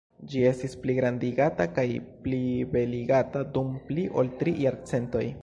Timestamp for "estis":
0.51-0.71